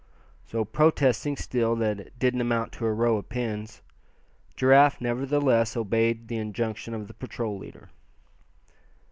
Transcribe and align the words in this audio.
So, 0.47 0.65
protesting 0.65 1.37
still 1.37 1.75
that 1.75 1.99
it 1.99 2.13
"didn't 2.17 2.41
amount 2.41 2.71
to 2.71 2.87
a 2.87 2.91
row 2.91 3.17
of 3.17 3.29
pins," 3.29 3.83
Giraffe 4.55 4.99
nevertheless 4.99 5.77
obeyed 5.77 6.27
the 6.27 6.37
injunction 6.37 6.95
of 6.95 7.07
the 7.07 7.13
patrol 7.13 7.55
leader. 7.59 7.91